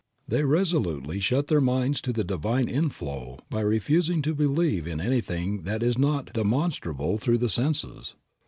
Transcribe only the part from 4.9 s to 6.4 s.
anything that is not